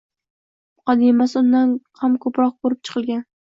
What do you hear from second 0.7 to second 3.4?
muqaddimasi undan ham ko‘proq ko‘rib chiqilgan.